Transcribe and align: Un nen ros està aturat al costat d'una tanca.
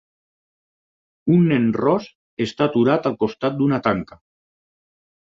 Un 1.35 1.43
nen 1.51 1.67
ros 1.81 2.07
està 2.45 2.67
aturat 2.71 3.11
al 3.11 3.19
costat 3.25 3.61
d'una 3.61 3.81
tanca. 3.89 4.19